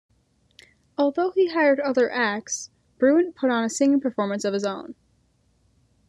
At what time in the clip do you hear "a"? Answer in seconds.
3.63-3.69